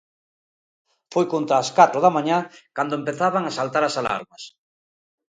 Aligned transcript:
Foi 1.13 1.25
contra 1.33 1.55
as 1.59 1.69
catro 1.77 1.99
da 2.01 2.15
mañá 2.17 2.39
cando 2.75 2.97
empezaban 2.99 3.43
a 3.45 3.55
saltar 3.57 3.83
as 3.85 3.95
alarmas. 4.01 4.43